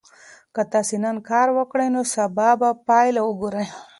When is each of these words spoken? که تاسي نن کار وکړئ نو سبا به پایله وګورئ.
که 0.55 0.61
تاسي 0.71 0.97
نن 1.03 1.17
کار 1.29 1.47
وکړئ 1.57 1.87
نو 1.95 2.01
سبا 2.15 2.49
به 2.59 2.69
پایله 2.87 3.21
وګورئ. 3.25 3.67